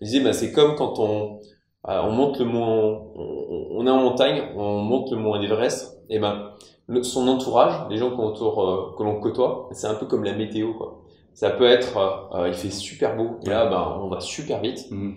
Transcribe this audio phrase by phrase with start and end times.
[0.00, 1.40] Il disait, bah, c'est comme quand on,
[1.88, 5.98] euh, on monte le mont, on, on est en montagne, on monte le mont Everest,
[6.10, 6.50] et ben,
[6.86, 10.24] le- son entourage, les gens qu'on autour, euh, que l'on côtoie, c'est un peu comme
[10.24, 11.02] la météo, quoi.
[11.34, 11.96] Ça peut être,
[12.34, 14.90] euh, il fait super beau, et là, ben, on va super vite.
[14.90, 15.16] Mhm.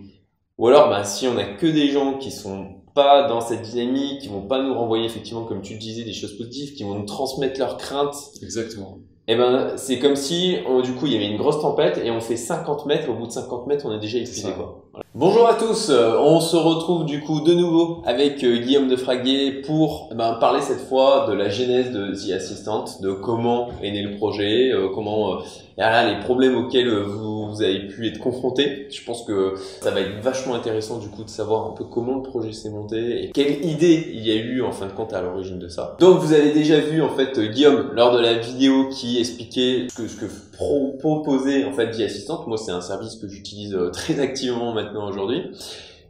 [0.58, 4.22] Ou alors, ben, si on a que des gens qui sont pas dans cette dynamique,
[4.22, 6.96] qui vont pas nous renvoyer effectivement, comme tu le disais, des choses positives, qui vont
[6.96, 8.98] nous transmettre leurs craintes, Exactement.
[9.32, 12.10] Et ben, c'est comme si, on- du coup, il y avait une grosse tempête et
[12.12, 13.06] on fait 50 mètres.
[13.06, 14.82] et Au bout de 50 mètres, on est déjà épuisé, quoi.
[14.92, 15.06] Voilà.
[15.16, 15.90] Bonjour à tous.
[15.90, 20.34] euh, On se retrouve du coup de nouveau avec euh, Guillaume de Fraguet pour ben,
[20.36, 24.72] parler cette fois de la genèse de The Assistant, de comment est né le projet,
[24.72, 25.40] euh, comment,
[25.78, 28.88] voilà, les problèmes auxquels vous, avez pu être confrontés.
[28.92, 32.18] Je pense que ça va être vachement intéressant du coup de savoir un peu comment
[32.18, 35.14] le projet s'est monté et quelle idée il y a eu en fin de compte
[35.14, 35.98] à l'origine de ça.
[36.00, 40.16] Donc vous avez déjà vu en fait Guillaume lors de la vidéo qui expliquait ce
[40.16, 40.28] que
[40.60, 42.44] pro- proposait en fait The Assistant.
[42.48, 45.52] Moi c'est un service que j'utilise euh, très activement maintenant aujourd'hui.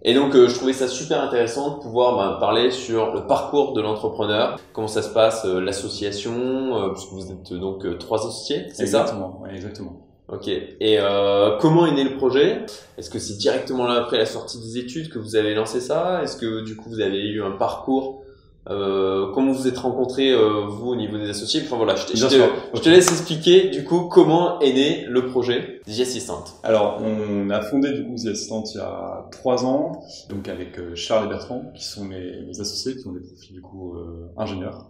[0.02, 3.74] Et donc euh, je trouvais ça super intéressant de pouvoir bah, parler sur le parcours
[3.74, 8.20] de l'entrepreneur, comment ça se passe, euh, l'association, euh, puisque vous êtes euh, donc trois
[8.20, 9.02] associés, c'est ça?
[9.02, 9.42] Exactement.
[9.42, 10.06] Ouais, exactement.
[10.32, 10.48] Ok.
[10.48, 12.62] Et euh, comment est né le projet?
[12.98, 16.22] Est-ce que c'est directement là après la sortie des études que vous avez lancé ça?
[16.24, 18.19] Est-ce que du coup vous avez eu un parcours
[18.70, 21.62] euh, Comment vous êtes rencontrés euh, vous au niveau des associés?
[21.64, 22.46] Enfin voilà, je te, je, te, sûr.
[22.74, 26.44] je te laisse expliquer du coup comment est né le projet The Assistant.
[26.64, 30.78] Alors, on a fondé du coup The Assistant il y a trois ans, donc avec
[30.80, 33.96] euh, Charles et Bertrand, qui sont mes, mes associés, qui ont des profils du coup
[33.96, 34.90] euh, ingénieurs.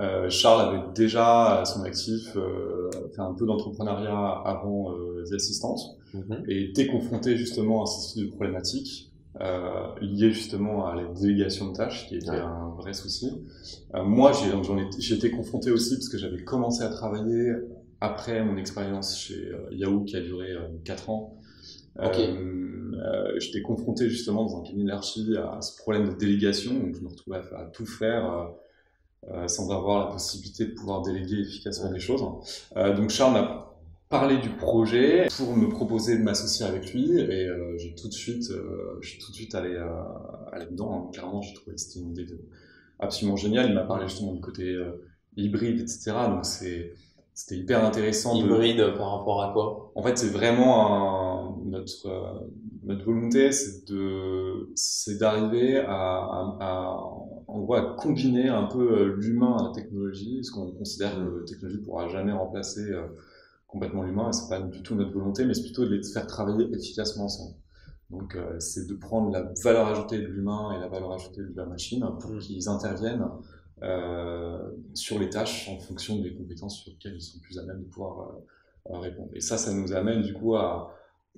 [0.00, 4.92] Euh, Charles avait déjà à son actif euh, fait un peu d'entrepreneuriat avant
[5.30, 5.76] The Assistant
[6.12, 6.42] Mhm.
[6.48, 9.09] et était confronté justement à ce type de problématiques
[9.40, 12.38] euh, liées justement à la délégation de tâches, qui était Ouais.
[12.38, 13.30] un vrai souci.
[13.94, 14.32] Euh, moi,
[14.98, 17.52] j'ai été confronté aussi parce que j'avais commencé à travailler
[18.00, 21.36] après mon expérience chez euh, Yahoo qui a duré euh, 4 ans.
[22.02, 22.18] Ok.
[22.18, 26.94] Euh, euh, J'étais confronté justement dans un cabinet d'archi à ce problème de délégation, donc
[26.94, 28.48] je me retrouvais à, à tout faire
[29.30, 32.22] euh, sans avoir la possibilité de pouvoir déléguer efficacement des choses.
[32.76, 33.69] Euh, donc Charles m'a
[34.10, 38.12] parlé du projet pour me proposer de m'associer avec lui et euh, j'ai tout de
[38.12, 39.88] suite, euh, je suis tout de suite allé, euh,
[40.52, 41.08] allé dedans.
[41.08, 41.10] hein.
[41.12, 42.40] Clairement, j'ai trouvé que c'était une idée de-
[42.98, 43.68] absolument géniale.
[43.68, 44.92] Il m'a parlé justement du côté euh,
[45.36, 46.28] hybride, etc.
[46.28, 46.92] Donc c'est
[47.34, 48.36] c'était hyper intéressant.
[48.36, 49.92] de- Hybride euh, par rapport à quoi?
[49.94, 52.40] En fait, c'est vraiment un- notre euh,
[52.84, 56.96] notre volonté, c'est de c'est d'arriver à, à, à-
[57.48, 61.44] en gros à combiner un peu l'humain à la technologie, parce qu'on considère que la
[61.46, 63.06] technologie ne pourra jamais remplacer euh,
[63.70, 66.26] complètement l'humain, et c'est pas du tout notre volonté, mais c'est plutôt de les faire
[66.26, 67.54] travailler efficacement ensemble.
[68.10, 71.56] Donc, euh, c'est de prendre la valeur ajoutée de l'humain et la valeur ajoutée de
[71.56, 72.38] la machine pour Mm.
[72.40, 73.24] qu'ils interviennent
[73.82, 74.58] euh,
[74.94, 77.88] sur les tâches en fonction des compétences sur lesquelles ils sont plus à même de
[77.88, 78.34] pouvoir
[78.90, 79.30] euh, répondre.
[79.34, 80.92] Et ça, ça nous amène du coup à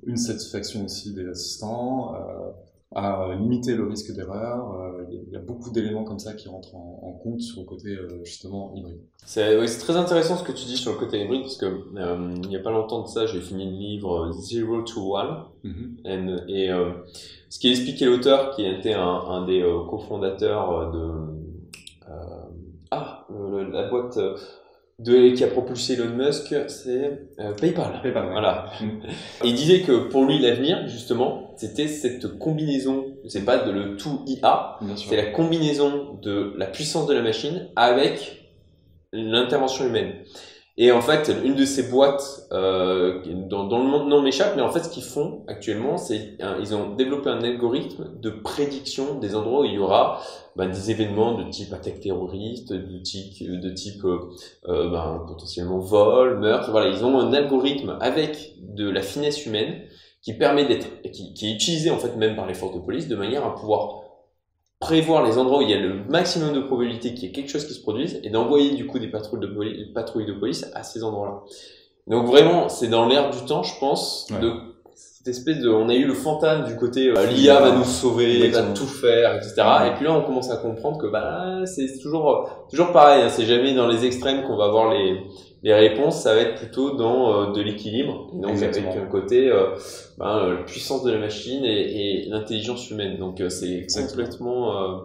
[0.04, 2.50] une satisfaction aussi des assistants, euh,
[2.94, 4.74] à limiter le risque d'erreur.
[4.80, 7.66] Euh, Il y a- beaucoup d'éléments comme ça qui rentrent en, en compte sur le
[7.66, 9.00] côté euh, justement hybride.
[9.24, 12.34] C'est c'est très intéressant ce que tu dis sur le côté hybride parce que euh,
[12.44, 15.44] il y a pas longtemps de ça, j'ai fini le livre euh, Zero to One
[16.06, 16.90] And- et euh,
[17.48, 19.00] ce qui expliquait l'auteur, qui était un,
[19.34, 22.14] un des euh, cofondateurs euh, de euh,
[22.90, 24.36] ah euh, le- la boîte euh,
[24.98, 28.00] de qui a propulsé Elon Musk, c'est euh, PayPal.
[28.02, 28.32] PayPal, ouais.
[28.32, 28.66] Voilà.
[28.80, 28.86] Mm.
[29.44, 34.22] Il disait que pour lui l'avenir justement, c'était cette combinaison, c'est pas de le tout
[34.26, 34.78] IA,
[35.08, 38.50] c'est la combinaison de la puissance de la machine avec
[39.12, 40.12] l'intervention humaine.
[40.78, 44.62] Et en fait, une de ces boîtes, euh, dont, dont le nom nom m'échappe, mais
[44.62, 49.18] en fait, ce qu'ils font actuellement, c'est un- ils ont développé un algorithme de prédiction
[49.18, 50.20] des endroits où il y aura
[50.56, 54.18] ben, des événements de type attaque terroriste, de type, de type euh,
[54.66, 56.70] euh, ben, potentiellement vol, meurtre.
[56.70, 59.82] Voilà, ils ont un algorithme avec de la finesse humaine
[60.22, 63.08] qui permet d'être, qui, qui est utilisé en fait même par les forces de police
[63.08, 64.00] de manière à pouvoir
[64.80, 67.50] prévoir les endroits où il y a le maximum de probabilité qu'il y ait quelque
[67.50, 70.68] chose qui se produise et d'envoyer du coup des patrouilles de, poli- patrouilles de police
[70.74, 71.40] à ces endroits-là.
[72.08, 74.40] Donc vraiment, c'est dans l'air du temps, je pense, Ouais.
[74.40, 74.52] de
[74.94, 78.48] cette espèce de, on a eu le fantasme du côté euh, l'IA va nous sauver,
[78.48, 79.54] va tout faire, etc.
[79.58, 79.88] Ouais.
[79.88, 83.22] Et puis là, on commence à comprendre que bah c'est toujours toujours pareil.
[83.22, 85.20] hein, c'est jamais dans les extrêmes qu'on va avoir les
[85.62, 86.20] les réponses.
[86.22, 88.90] Ça va être plutôt dans euh, de l'équilibre, Et donc Exactement.
[88.90, 89.68] avec un côté euh,
[90.18, 93.16] ben, euh, puissance de la machine et, et l'intelligence humaine.
[93.18, 94.98] Donc euh, c'est complètement euh,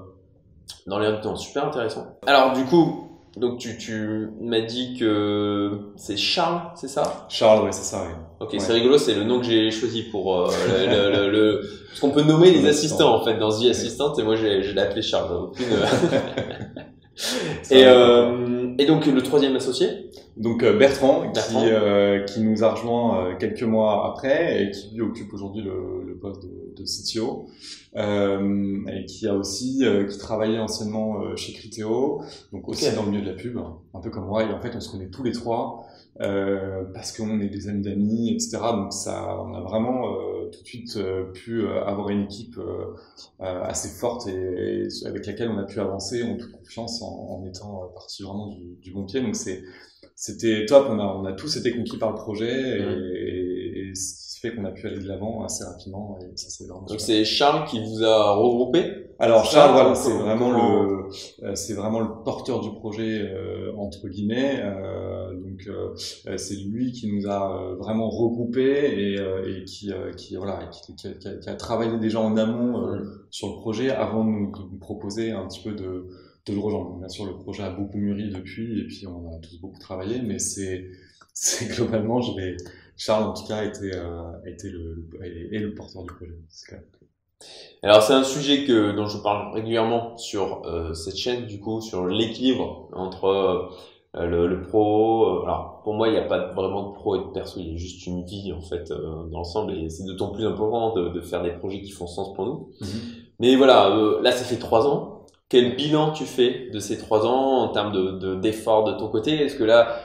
[0.87, 1.35] dans l'air du temps.
[1.35, 2.07] Super intéressant.
[2.25, 3.03] Alors du coup,
[3.37, 7.27] donc tu, tu m'as dit que c'est Charles, c'est ça?
[7.29, 8.13] Charles, ouais, c'est ça, oui.
[8.39, 8.59] Ok, Ouais.
[8.59, 12.11] c'est rigolo, c'est le nom que j'ai choisi pour euh, le, le, le, parce qu'on
[12.11, 15.01] peut nommer les assistants en fait dans The Assistant et moi j'ai je l'ai appelé
[15.01, 15.35] Charles.
[15.35, 15.65] Aucune...
[17.15, 20.06] Ça et euh, et donc le troisième associé?
[20.37, 21.61] Donc euh, Bertrand, Bertrand.
[21.61, 25.63] Qui, euh, qui nous a rejoint euh, quelques mois après et qui lui occupe aujourd'hui
[25.63, 27.47] le, le poste de, de CTO,
[27.95, 32.21] euh, et qui a aussi euh, qui travaillait anciennement euh, chez Criteo,
[32.53, 33.57] donc aussi dans le milieu de la pub,
[33.93, 34.43] un peu comme moi.
[34.43, 35.85] Et en fait, on se connaît tous les trois
[36.21, 38.57] euh, parce qu'on est des amis d'amis, etc.
[38.73, 40.05] Donc ça, on a vraiment
[40.51, 40.99] tout de suite
[41.33, 42.59] pu avoir une équipe
[43.39, 47.91] assez forte et, avec laquelle on a pu avancer en toute confiance en, en étant
[47.93, 49.21] parti vraiment du, du bon pied.
[49.21, 50.87] Donc c'était top.
[50.89, 54.55] On a, on a tous été conquis par le projet et, et, ce qui fait
[54.55, 56.17] qu'on a pu aller de l'avant assez rapidement.
[56.21, 59.07] Et ça, c'est Donc c'est Charles qui vous a regroupé?
[59.19, 61.07] Alors Charles, voilà, c'est vraiment le,
[61.43, 64.61] euh, c'est vraiment le porteur du projet euh, entre guillemets.
[64.61, 70.69] Euh, donc euh, c'est lui qui nous a vraiment regroupé et, et qui, qui voilà,
[70.71, 72.99] qui, qui, a, qui, a, travaillé déjà en amont
[73.31, 76.07] sur le projet avant de nous, de nous proposer un petit peu de
[76.47, 76.97] de le rejoindre.
[76.97, 80.21] Bien sûr, le projet a beaucoup mûri depuis, et puis on a tous beaucoup travaillé,
[80.21, 80.85] mais c'est,
[81.33, 82.57] c'est globalement, je vais,
[82.97, 86.33] Charles en tout cas était, euh, était le, est, le porteur du projet.
[87.83, 91.81] Alors c'est un sujet que dont je parle régulièrement sur euh, cette chaîne, du coup,
[91.81, 93.69] sur l'équilibre entre
[94.15, 95.25] euh, le, le, pro.
[95.25, 97.71] Euh, alors pour moi, il n'y a pas vraiment de pro et de perso, il
[97.71, 100.93] y a juste une vie en fait euh, dans l'ensemble, et c'est d'autant plus important
[100.95, 102.71] de, de, faire des projets qui font sens pour nous.
[102.81, 102.99] Mm-hmm.
[103.39, 105.13] Mais voilà, là ça fait trois ans
[105.49, 109.31] quel bilan tu fais de ces trois ans en termes de d'efforts de, ton côté?
[109.31, 109.95] Est-ce que là,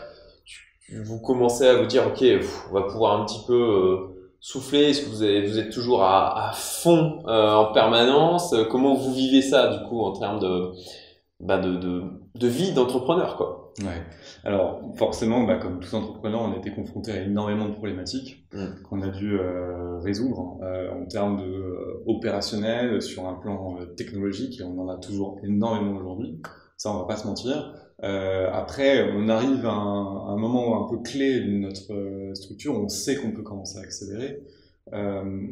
[1.04, 2.24] vous commencez à vous dire, ok,
[2.70, 6.02] on va pouvoir un petit peu euh, souffler Est-ce que vous, avez, vous êtes toujours
[6.02, 8.54] à, à fond euh, en permanence?
[8.70, 10.72] Comment vous vivez ça du coup en termes de,
[11.40, 12.02] bah, de, de,
[12.34, 13.72] de vie d'entrepreneur quoi?
[13.80, 14.02] Ouais.
[14.44, 18.82] Alors forcément, bah, comme tout entrepreneur, on a été confronté à énormément de problématiques mm.
[18.88, 23.86] qu'on a dû euh, résoudre euh, en termes de euh, opérationnel, sur un plan euh,
[23.86, 26.42] technologique, et on en a toujours énormément aujourd'hui.
[26.76, 27.72] Ça, on va pas se mentir.
[28.02, 32.76] Après, on arrive à un, moment un peu clé de notre structure.
[32.76, 34.40] Où on sait qu'on peut commencer à accélérer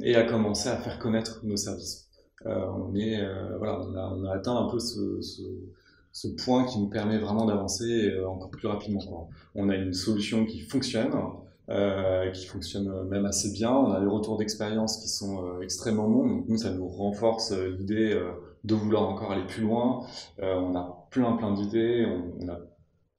[0.02, 2.08] et à commencer à faire connaître nos services.
[2.44, 3.20] on est,
[3.58, 5.42] voilà, on a, atteint un peu ce, ce
[6.12, 9.00] ce point qui nous permet vraiment d'avancer euh, encore plus rapidement.
[9.00, 9.28] Quoi.
[9.54, 11.12] On a une solution qui fonctionne,
[11.68, 13.70] euh, qui fonctionne même assez bien.
[13.70, 16.26] On a des retours d'expérience qui sont euh, extrêmement bons.
[16.26, 18.32] Donc nous, ça nous renforce euh, l'idée euh,
[18.64, 20.04] de vouloir encore aller plus loin.
[20.40, 22.06] on a plein plein d'idées.
[22.06, 22.58] On, on, a,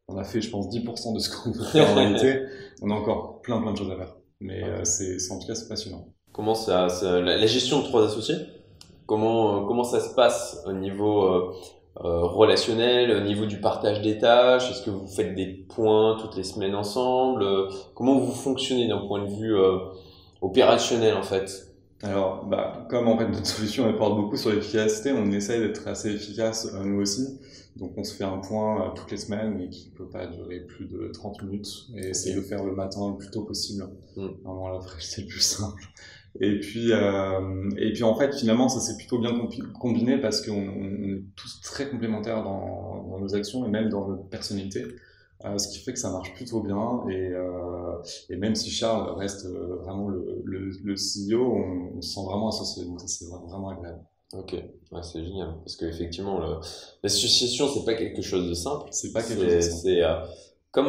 [0.08, 2.42] on a fait, je pense, 10% de ce qu'on veut faire en réalité.
[2.84, 4.16] On a encore plein plein de choses à faire.
[4.40, 6.08] Mais c'est, en tout cas, c'est passionnant.
[6.34, 8.38] Comment ça, ça la, la, gestion de trois associés
[9.06, 11.54] Comment comment ça se passe au niveau
[12.00, 14.72] euh, relationnel, au niveau du partage des tâches?
[14.72, 17.46] Est-ce que vous faites des points toutes les semaines ensemble?
[17.94, 19.78] Comment vous fonctionnez d'un point de vue euh,
[20.42, 21.71] opérationnel en fait?
[22.04, 25.88] Alors, bah, comme en fait notre solution elle porte beaucoup sur l'efficacité, on essaye d'être
[25.88, 27.40] assez efficace euh, nous aussi.
[27.76, 30.26] Donc on se fait un point euh, toutes les semaines, mais qui ne peut pas
[30.26, 33.84] durer plus de 30 minutes, et essayer de faire le matin le plus tôt possible.
[34.18, 34.28] Mm.
[34.44, 35.84] Vraiment la c'est le plus simple.
[36.40, 39.38] Et puis, euh, et puis en fait, finalement, ça s'est plutôt bien
[39.80, 44.08] combiné parce qu'on on est tous très complémentaires dans, dans, nos actions et même dans
[44.08, 44.86] notre personnalité.
[45.46, 47.04] Euh, ce qui fait que ça marche plutôt bien.
[47.10, 47.98] Et, euh,
[48.30, 52.22] et même si Charles reste euh, vraiment le, le, le CEO, on, on, se sent
[52.26, 52.86] vraiment associé.
[52.86, 54.04] Donc c'est vraiment agréable.
[54.34, 56.40] Ok, ouais, c'est génial parce qu'effectivement,
[57.04, 58.88] l'association c'est pas quelque chose de simple.
[58.92, 59.82] C'est pas quelque chose de simple.
[59.84, 60.16] C'est euh,
[60.72, 60.88] comme,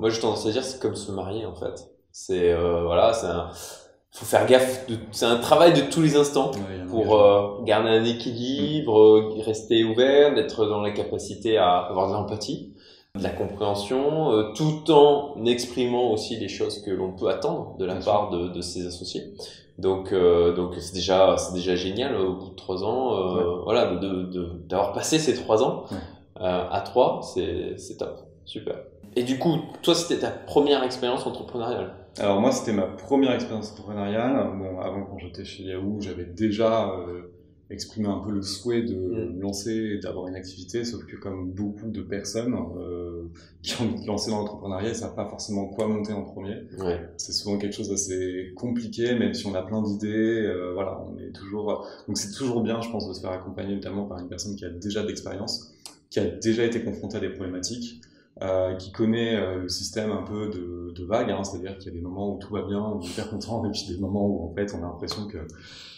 [0.00, 1.88] moi j'ai tendance à dire, c'est comme se marier en fait.
[2.10, 3.50] C'est voilà, c'est un
[4.12, 4.86] faut faire gaffe.
[5.10, 6.50] C'est un travail de tous les instants
[6.90, 9.40] pour euh, garder un équilibre, mm.
[9.40, 12.71] rester ouvert, d'être dans la capacité à avoir de l'empathie,
[13.18, 17.84] de la compréhension, euh, tout en exprimant aussi les choses que l'on peut attendre de
[17.84, 19.34] la part de, de, ses associés.
[19.78, 23.96] Donc, euh, donc c'est déjà, c'est déjà génial au bout de trois ans, euh, voilà,
[23.96, 25.84] de, d'avoir passé ces trois ans
[26.36, 28.74] à trois, c'est, c'est top, super.
[29.14, 31.94] Et du coup, toi, c'était ta première expérience entrepreneuriale?
[32.18, 34.50] Alors moi, c'était ma première expérience entrepreneuriale.
[34.58, 37.30] Bon, avant, quand j'étais chez Yahoo, j'avais déjà euh,
[37.72, 39.36] exprimé un peu le souhait de mm.
[39.36, 43.22] me lancer et d'avoir une activité, sauf que comme beaucoup de personnes euh,
[43.62, 46.56] qui ont envie de lancer dans l'entrepreneuriat, ils savent pas forcément quoi monter en premier.
[46.78, 47.00] Ouais.
[47.16, 50.42] C'est souvent quelque chose d'assez compliqué, même si on a plein d'idées.
[50.42, 51.86] Euh, voilà, on est toujours.
[52.06, 54.64] Donc c'est toujours bien, je pense, de se faire accompagner notamment par une personne qui
[54.64, 55.74] a déjà d'expérience,
[56.10, 58.00] qui a déjà été confrontée à des problématiques
[58.40, 61.94] euh, qui connaît euh, le système un peu de, de vague, hein, c'est-à-dire qu'il y
[61.94, 64.26] a des moments où tout va bien, on est hyper content, et puis des moments
[64.26, 65.38] où en fait on a l'impression que,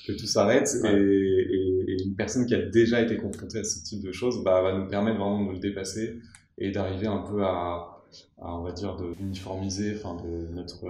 [0.07, 0.69] que tout s'arrête.
[0.85, 4.43] Et, et, et, une personne qui a déjà été confrontée à ce type de choses
[4.43, 6.19] bah, va nous permettre vraiment de le dépasser
[6.59, 8.03] et d'arriver un peu à,
[8.39, 10.87] à, on va dire, de uniformiser enfin, de notre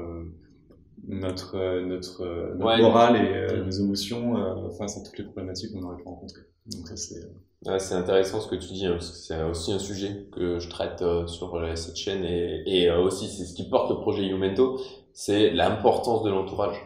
[1.06, 5.82] notre notre, notre morale et euh, nos émotions euh, face à toutes les problématiques qu'on
[5.82, 6.42] aurait pu rencontrer.
[6.66, 7.20] Donc ça c'est
[7.66, 10.58] Ouais, c'est intéressant ce que tu dis, hein, parce que c'est aussi un sujet que
[10.58, 13.88] je traite euh, sur euh, cette chaîne et, et euh, aussi c'est ce qui porte
[13.90, 14.78] le projet Youmento,
[15.14, 16.76] c'est l'importance de l'entourage.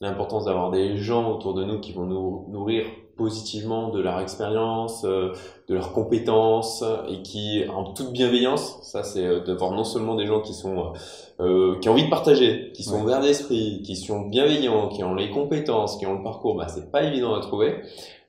[0.00, 2.86] l'importance d'avoir des gens autour de nous qui vont nous nourrir
[3.16, 5.34] positivement de leur expérience, de
[5.68, 10.26] leurs compétences et qui, en toute bienveillance, ça c'est euh, de voir non seulement des
[10.26, 10.92] gens qui sont
[11.40, 15.14] euh, qui ont envie de partager, qui sont ouverts d'esprit, qui sont bienveillants, qui ont
[15.14, 17.82] les compétences, qui ont le parcours, bah c'est pas évident à trouver.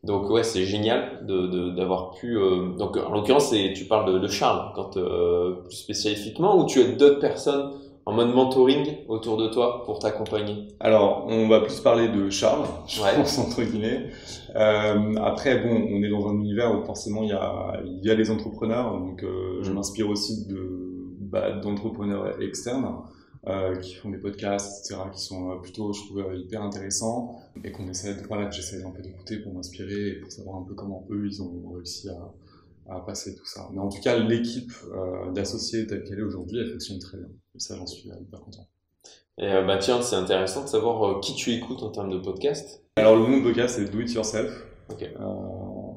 [0.04, 2.38] Donc ouais, c'est génial de d'avoir pu.
[2.78, 4.98] donc en l'occurrence, tu parles de, de Charles quand
[5.64, 7.72] plus spécifiquement, ou tu as d'autres personnes
[8.06, 10.68] en mode mentoring autour de toi pour t'accompagner?
[10.80, 14.10] Alors, on va plus parler de Charles, je pense, entre guillemets.
[14.56, 18.12] Euh, après, bon, on est dans un univers où forcément il y a, il y
[18.12, 19.76] a les entrepreneurs, donc euh, je mm.
[19.76, 20.58] m'inspire aussi de
[21.20, 22.86] bah, d'entrepreneurs externes
[23.48, 27.40] euh, qui font des podcasts, etc., qui sont euh, plutôt, je trouve, euh, hyper intéressants
[27.64, 30.58] et qu'on essaie, de, voilà, que j'essaie un peu d'écouter pour m'inspirer et pour savoir
[30.58, 32.34] un peu comment eux ils ont réussi à
[32.90, 33.70] à passer tout ça.
[33.72, 37.28] Mais en tout cas, l'équipe euh, d'associés telle qu'elle est aujourd'hui, elle fonctionne très bien.
[37.56, 38.68] Et ça, j'en suis hyper content.
[39.40, 42.84] Et bah tiens, c'est intéressant de savoir euh, qui tu écoutes en termes de podcast.
[42.98, 44.52] Alors, le nom de podcast, c'est Do It Yourself.
[44.92, 45.02] Ok.
[45.02, 45.08] Euh,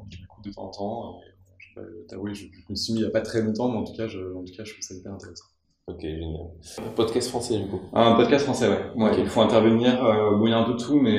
[0.09, 1.21] je l'écoute de temps en temps.
[1.59, 3.79] Je vais t'avouer, je, je, me suis mis il n'y a pas très longtemps, mais
[3.79, 5.45] en tout cas, je, en tout cas, je trouve ça hyper intéressant.
[5.89, 6.51] Ok, génial.
[6.79, 9.03] Un podcast français, du coup Un podcast français, ouais.
[9.03, 10.05] ouais Il faut intervenir.
[10.05, 11.17] Euh, bon, il y a un peu de tout, mais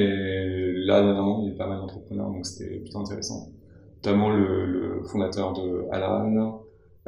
[0.86, 3.47] là, dernièrement, il y a pas mal d'entrepreneurs, donc c'était plutôt intéressant
[3.97, 6.62] notamment le, le fondateur de Alan,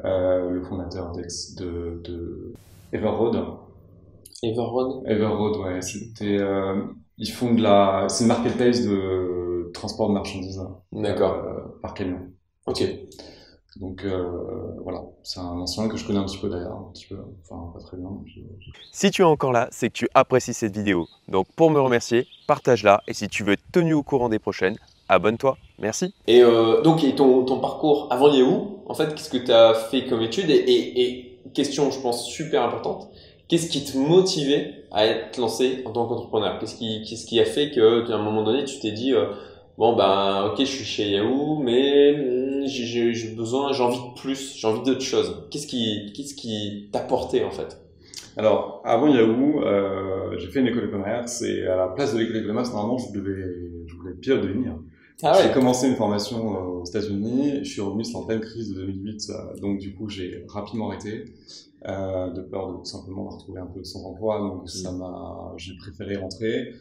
[0.06, 2.54] euh, le fondateur de, de
[2.92, 3.36] Everroad.
[4.44, 5.82] Everroad Everroad, ouais.
[5.82, 6.82] C'était, euh,
[7.18, 10.62] ils font de la, c'est une marketplace de transport de marchandises.
[10.92, 11.36] D'accord.
[11.36, 12.20] Euh, par camion.
[12.66, 12.84] Ok.
[13.76, 14.24] Donc euh,
[14.84, 17.72] voilà, c'est un ancien que je connais un petit peu d'ailleurs, un petit peu, enfin
[17.74, 18.10] pas très bien.
[18.92, 21.08] Si tu es encore là, c'est que tu apprécies cette vidéo.
[21.28, 24.78] Donc pour me remercier, partage-la et si tu veux être tenu au courant des prochaines,
[25.10, 25.58] abonne-toi.
[25.80, 26.14] Merci.
[26.28, 29.74] Et euh, donc, et ton, ton parcours avant Yahoo, en fait, qu'est-ce que tu as
[29.74, 30.50] fait comme étude?
[30.50, 33.10] Et, et, et, question, je pense, super importante,
[33.48, 36.60] qu'est-ce qui te motivait à être lancé en tant qu'entrepreneur?
[36.60, 39.26] Qu'est-ce qui, qu'est-ce qui a fait que, à un moment donné, tu t'es dit, euh,
[39.78, 42.14] bon, ben, ok, je suis chez Yahoo, mais
[42.68, 45.48] j'ai, besoin, j'ai envie de plus, j'ai envie d'autre chose.
[45.52, 47.78] Qu'est-ce qui, qu'est-ce qui t'a porté, en fait?
[48.38, 52.20] Alors, avant Yahoo, euh, j'ai fait une école de commerce et à la place de
[52.20, 54.74] l'école de commerce, normalement, je devais, je voulais être pilote de ligne.
[55.22, 55.44] Ah ouais.
[55.44, 59.30] J'ai commencé une formation euh, aux États-Unis, je suis revenu, en pleine crise de 2008,
[59.30, 61.26] euh, donc du coup j'ai rapidement arrêté,
[61.84, 64.68] de peur de tout simplement me retrouver un peu sans emploi, donc mm.
[64.68, 66.74] ça m'a, j'ai préféré rentrer.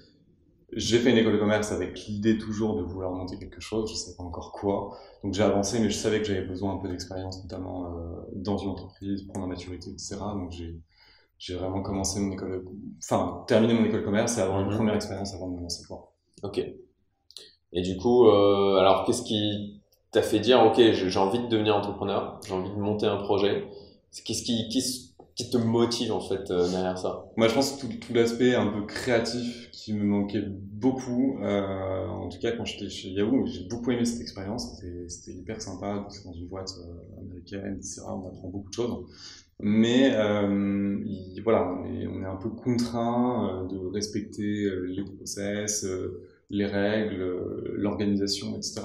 [0.73, 3.97] J'ai fait une école de commerce avec l'idée toujours de vouloir monter quelque chose, je
[3.97, 6.89] sais pas encore quoi, donc j'ai avancé, mais je savais que j'avais besoin un peu
[6.89, 10.17] d'expérience, notamment euh, dans une entreprise, prendre la maturité, etc.
[10.35, 10.53] Donc
[11.39, 12.67] j'ai vraiment commencé mon école,
[13.03, 14.77] enfin terminé mon école de commerce et avoir une mm-hmm.
[14.77, 16.13] première expérience avant de me lancer quoi.
[16.43, 16.61] Ok.
[17.73, 21.77] Et du coup, euh, alors qu'est-ce qui t'a fait dire, ok, j'ai envie de devenir
[21.77, 23.69] entrepreneur, j'ai envie de monter un projet?
[24.25, 25.08] Qu'est-ce qui, qui,
[25.39, 28.55] qui, te motive en fait euh, derrière ça Moi, je pense que tout, tout l'aspect
[28.55, 31.39] un peu créatif qui me manquait beaucoup.
[31.43, 34.83] Euh, en tout cas, quand j'étais chez Yahoo, j'ai beaucoup aimé cette expérience.
[35.09, 36.05] C'était hyper sympa.
[36.11, 38.03] C'est dans une boîte euh, américaine, etc.
[38.07, 39.07] On apprend beaucoup de choses.
[39.61, 40.99] Mais euh,
[41.43, 45.87] voilà, on est, un peu contraint euh, de respecter les process
[46.51, 48.81] les règles, l'organisation, etc.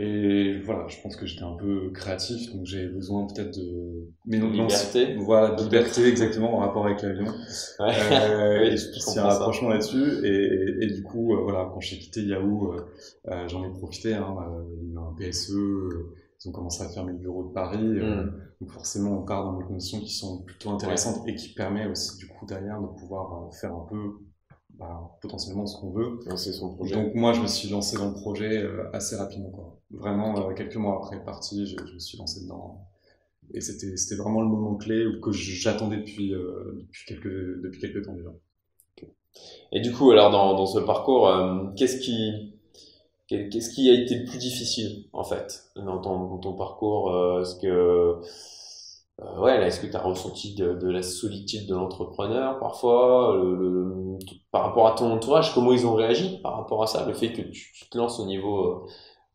[0.00, 4.38] Et voilà, je pense que j'étais un peu créatif, donc j'ai besoin peut-être de mais
[4.38, 5.16] non, liberté.
[5.16, 7.26] Voilà, de liberté exactement en rapport avec l'avion.
[7.80, 7.94] Ouais.
[8.12, 10.24] Euh, oui, il y a un rapprochement là-dessus.
[10.24, 12.86] Et, et, du coup, euh, voilà, quand j'ai quitté Yahoo, euh,
[13.28, 14.14] euh j'en ai profité.
[14.14, 14.36] Hein,
[14.82, 17.78] il y a un PSE, ils ont commencé à fermer le bureau de Paris.
[17.78, 18.32] Mm.
[18.60, 22.16] donc forcément, on part dans des conditions qui sont plutôt intéressantes et qui permet aussi
[22.18, 24.20] du coup derrière de pouvoir faire un peu
[24.78, 26.20] bah, potentiellement ce qu'on veut.
[26.36, 26.94] son projet.
[26.94, 29.50] Donc moi, je me suis lancé dans le projet euh, assez rapidement.
[29.50, 29.76] Quoi.
[29.90, 32.86] Vraiment, euh, quelques mois après parti, je, je, me suis lancé dedans.
[33.52, 38.04] Et c'était, c'était vraiment le moment clé que j'attendais depuis, euh, depuis, quelques, depuis quelques
[38.04, 38.30] temps déjà.
[39.72, 41.30] Et du coup, alors dans, dans ce parcours,
[41.76, 42.54] qu'est-ce qui,
[43.28, 47.54] qu'est-ce qui a été le plus difficile en fait dans ton, dans ton parcours Est-ce
[47.56, 48.20] que
[49.20, 54.16] euh, ouais, est-ce que tu as ressenti de, de, la solitude de l'entrepreneur parfois le,
[54.52, 57.32] Par rapport à ton entourage, comment ils ont réagi par rapport à ça, le fait
[57.32, 58.86] que tu, tu te lances au niveau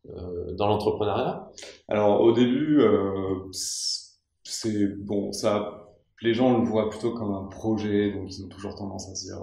[0.08, 1.52] euh, euh dans l'entrepreneuriat?
[1.90, 5.90] Alors au début, euh, c'est bon, ça,
[6.22, 9.26] les gens le voient plutôt comme un projet, donc ils ont toujours tendance à se
[9.26, 9.42] dire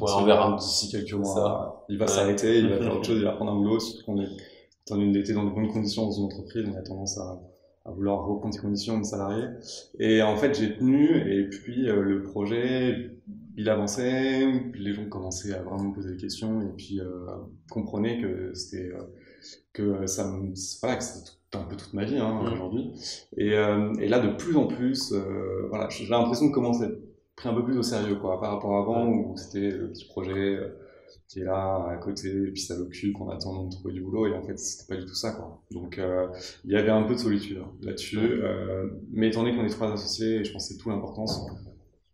[0.00, 0.56] ouais, on verra.
[0.56, 3.56] d'ici quelques mois, il va s'arrêter, il va faire autre chose, il va prendre un
[3.56, 4.28] boulot, surtout qu'on est
[4.88, 7.38] dans de bonnes conditions dans une entreprise, on a tendance à
[7.84, 9.44] à vouloir reprendre ses conditions de salarié.
[9.98, 13.12] Et en fait, j'ai tenu, et puis euh, le projet,
[13.56, 17.26] il avançait, les gens commençaient à vraiment me poser des questions, et puis euh,
[17.70, 19.02] comprenaient que c'était euh,
[19.72, 22.52] que ça me, voilà, que c'était un peu toute ma vie hein, mmh.
[22.52, 22.92] aujourd'hui.
[23.36, 25.14] Et, euh, et, là, de plus en plus,
[25.68, 27.00] voilà, j'ai l'impression de commencer à être
[27.36, 30.06] pris un peu plus au sérieux, quoi, par rapport à avant où c'était le petit
[30.06, 30.58] projet
[31.28, 34.26] qui est là à côté, et puis ça l'occupe en attendant de trouver du boulot.
[34.26, 35.62] Et en fait, c'était pas du tout ça, quoi.
[35.70, 36.28] Donc, euh,
[36.64, 38.18] il y avait un peu de solitude hein, là-dessus.
[38.18, 41.40] Euh, mais étant donné qu'on est trois associés, et je pense que c'est tout l'importance,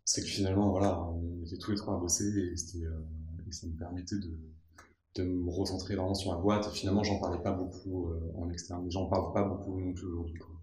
[0.05, 3.51] c'est que finalement, voilà, on était tous les trois à bosser et, c'était, euh, et
[3.51, 6.67] ça me permettait de, de me recentrer vraiment sur la boîte.
[6.67, 8.89] Et finalement, j'en parlais pas beaucoup en externe.
[8.89, 10.55] J'en parle pas beaucoup non plus aujourd'hui, quoi.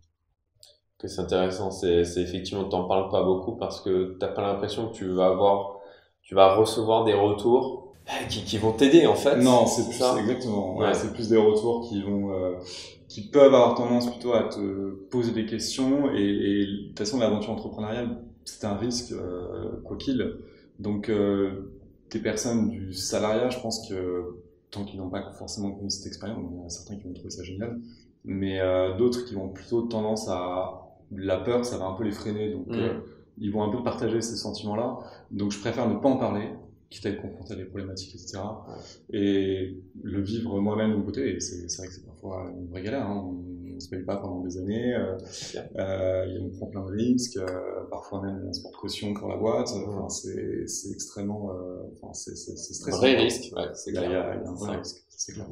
[0.98, 4.88] Que c'est intéressant, c'est, c'est effectivement, t'en parles pas beaucoup parce que t'as pas l'impression
[4.88, 5.78] que tu vas avoir,
[6.22, 7.85] tu vas recevoir des retours
[8.28, 9.36] qui, qui vont t'aider en fait.
[9.36, 10.16] Non, c'est plus ça.
[10.18, 10.76] exactement.
[10.76, 10.94] Ouais.
[10.94, 12.54] c'est plus des retours qui vont, euh,
[13.08, 16.12] qui peuvent avoir tendance plutôt à te poser des questions.
[16.14, 20.36] Et, et de toute façon, l'aventure entrepreneuriale, c'est un risque euh, quoi qu'il.
[20.78, 21.72] Donc, euh,
[22.10, 24.36] des personnes du salariat, je pense que
[24.70, 27.12] tant qu'ils n'ont pas forcément connu cette expérience, il y en a certains qui vont
[27.12, 27.80] trouver ça génial,
[28.24, 30.82] mais euh, d'autres qui vont plutôt tendance à
[31.12, 32.52] la peur, ça va un peu les freiner.
[32.52, 33.02] Donc, mmh.
[33.38, 34.98] ils vont un peu partager ces sentiments-là.
[35.30, 36.48] Donc, je préfère ne pas en parler
[36.90, 38.38] quitte à être confronté à des problématiques, etc.
[39.12, 43.06] Et le vivre moi-même de mon côté, c'est vrai que c'est parfois une vraie galère,
[43.06, 43.24] hein.
[43.28, 45.16] on ne se paye pas pendant des années, euh,
[45.78, 49.36] euh, on prend plein de risques, euh, parfois même on se porte caution pour la
[49.36, 52.98] boîte, enfin, c'est extrêmement, euh, enfin, c'est stressant.
[52.98, 54.04] Vrai risque, ouais, c'est clair.
[54.04, 55.46] Il y, a, il y a un vrai risque, c'est clair.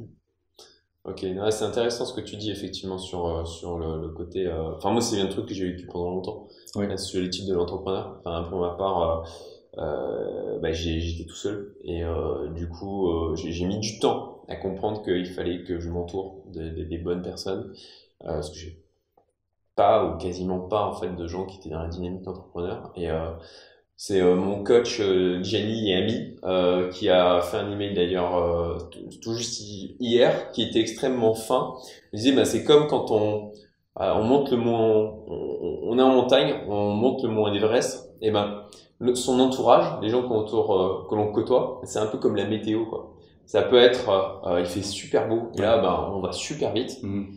[1.04, 1.18] Ok,
[1.50, 4.50] c'est intéressant ce que tu dis effectivement sur euh, sur le, le côté.
[4.50, 6.48] Enfin moi c'est un truc que j'ai vécu pendant longtemps.
[6.76, 6.96] Ouais.
[6.96, 8.22] Sur l'étude de l'entrepreneur.
[8.24, 9.28] Enfin pour ma part,
[9.78, 14.54] euh, bah, j'étais tout seul et euh, du coup euh, j'ai mis du temps à
[14.54, 17.72] comprendre qu'il fallait que je m'entoure des bonnes personnes
[18.22, 18.80] parce que j'ai
[19.74, 23.08] pas ou quasiment pas en fait de gens qui étaient dans la dynamique d'entrepreneur et
[23.96, 25.00] c'est mon coach
[25.42, 26.36] Jenny et Ami
[26.92, 28.90] qui a fait un email d'ailleurs
[29.22, 31.74] tout juste hier qui était extrêmement fin.
[32.12, 33.52] Il disait bah, c'est comme quand on
[33.96, 38.30] on monte le mont on, on, est en montagne, on monte le mont Everest et
[38.30, 38.64] ben
[39.14, 42.86] son entourage, les gens qu'on euh, que l'on côtoie, c'est un peu comme la météo,
[42.86, 43.14] quoi.
[43.46, 46.72] Ça peut être, euh, euh, il fait super beau, et là, ben, on va super
[46.72, 47.02] vite.
[47.02, 47.36] Mhm.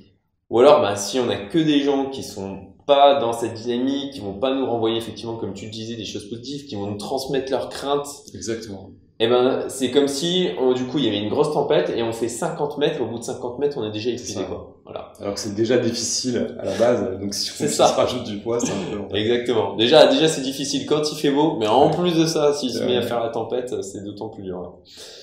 [0.50, 4.14] Ou alors, ben, si on a que des gens qui sont pas dans cette dynamique,
[4.14, 6.88] qui vont pas nous renvoyer effectivement, comme tu le disais, des choses positives, qui vont
[6.88, 8.08] nous transmettre leurs craintes.
[8.34, 11.92] Exactement et eh ben c'est comme si du coup il y avait une grosse tempête
[11.96, 14.76] et on fait 50 mètres au bout de 50 mètres on est déjà épuisé quoi.
[14.86, 15.12] Voilà.
[15.20, 17.88] Alors que c'est déjà difficile à la base donc si on ça.
[17.88, 19.76] rajoute du poids c'est un peu exactement.
[19.76, 22.84] Déjà déjà c'est difficile quand il fait beau mais en plus de ça s'il se
[22.84, 24.74] met à faire la tempête c'est d'autant plus dur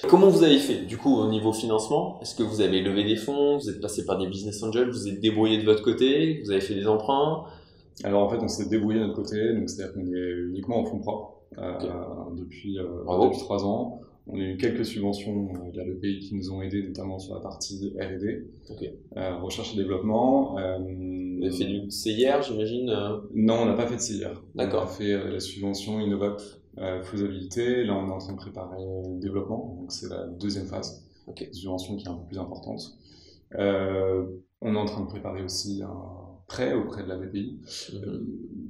[0.09, 2.19] comment vous avez fait du coup au niveau financement?
[2.21, 3.59] Est-ce que vous avez levé des fonds?
[3.59, 4.91] Vous êtes passé par des business angels?
[4.91, 6.41] Vous êtes débrouillé de votre côté?
[6.45, 7.45] Vous avez fait des emprunts?
[8.03, 10.85] Alors en fait on s'est débrouillé de notre côté donc c'est-à-dire qu'on est uniquement en
[10.85, 12.85] fonds propres euh, depuis, euh,
[13.25, 14.01] depuis trois ans.
[14.27, 17.19] On a eu quelques subventions il y a le pays qui nous ont aidés, notamment
[17.19, 18.47] sur la partie R&D,
[19.17, 20.59] euh, recherche et développement.
[20.59, 22.87] Euh, Vous avez fait du CIR, j'imagine
[23.35, 24.43] Non, on n'a pas fait de CIR.
[24.55, 24.85] D'accord.
[24.85, 26.41] On a fait la subvention Innovap
[27.03, 27.85] faisabilité.
[27.85, 31.07] Là, on est en train de préparer le développement, donc c'est la deuxième phase.
[31.27, 31.53] Okay.
[31.53, 32.97] Subvention qui est un peu plus importante.
[33.53, 37.59] on est en train de préparer aussi un prêt auprès de la BPI.
[37.93, 38.27] Mhm.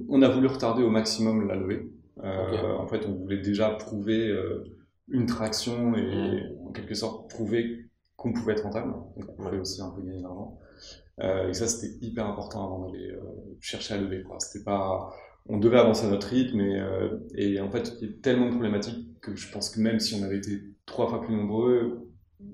[0.09, 1.89] on a voulu retarder au maximum la levée.
[2.23, 4.63] Euh, en fait, on voulait déjà prouver euh,
[5.07, 6.67] une traction et mmh.
[6.67, 8.93] en quelque sorte prouver qu'on pouvait être rentable.
[9.17, 10.57] Donc, on pouvait aussi un peu gagner de l'argent.
[11.19, 13.13] Euh, et ça, c'était hyper important avant d'aller
[13.59, 14.23] chercher à lever.
[14.39, 15.13] C'était pas,
[15.47, 16.81] on devait avancer à notre rythme et,
[17.35, 20.15] et en fait, il y a tellement de problématiques que je pense que même si
[20.15, 22.09] on avait été trois fois plus nombreux,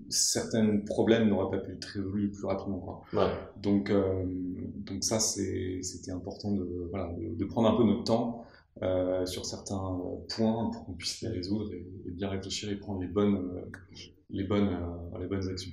[0.09, 2.79] certains problèmes n'auraient pas pu être résolus plus rapidement.
[2.79, 3.03] Quoi.
[3.13, 3.31] Ouais.
[3.57, 8.45] Donc, donc ça, c'était important de, voilà, de, de, prendre un peu notre temps
[8.81, 9.99] euh, sur certains
[10.33, 13.69] points pour qu'on puisse les résoudre et, bien réfléchir et prendre les bonnes, euh,
[14.29, 15.71] les bonnes, euh, les bonnes actions.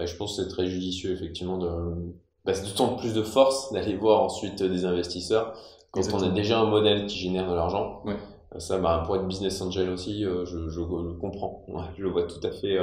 [0.00, 3.96] je pense que c'est très judicieux effectivement de bah, c'est d'autant plus de force d'aller
[3.96, 5.58] voir ensuite des investisseurs
[5.90, 8.02] quand on a déjà un modèle qui génère de l'argent.
[8.04, 8.16] Ouais.
[8.58, 10.80] Ça, bah, pour être business angel aussi, je, je, je
[11.18, 11.66] comprends.
[11.98, 12.76] je vois tout à fait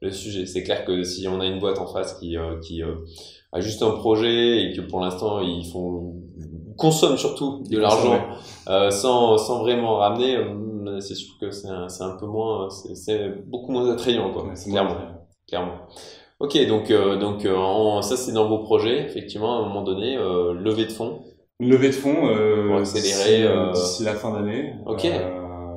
[0.00, 0.46] le sujet.
[0.46, 3.90] C'est clair que si on a une boîte en face qui, qui a juste un
[3.90, 6.14] projet et que pour l'instant ils font
[6.80, 8.18] consomme surtout de l'argent
[8.68, 13.28] euh, sans, sans vraiment ramener, euh, c'est sûr que c'est un, un, peu moins, c'est
[13.46, 14.46] beaucoup moins attrayant, quoi.
[14.64, 14.96] clairement,
[15.46, 15.74] clairement.
[16.40, 17.46] Ok, donc, euh, donc
[18.02, 21.20] ça c'est dans vos projets, effectivement, à un moment donné, levée de fonds.
[21.60, 22.26] Levée de fonds
[22.66, 24.74] pour accélérer d'ici la fin d'année.
[24.86, 25.06] Ok.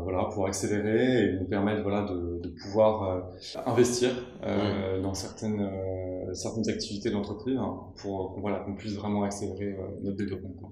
[0.03, 3.23] voilà, pour accélérer et nous permettre voilà de, de pouvoir
[3.65, 4.09] investir
[4.41, 5.01] mmh.
[5.01, 5.69] dans certaines
[6.33, 10.71] certaines activités d'entreprise hein, pour voilà qu'on puisse vraiment accélérer notre développement.